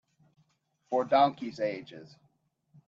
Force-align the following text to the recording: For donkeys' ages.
For 0.89 1.05
donkeys' 1.05 1.59
ages. 1.59 2.15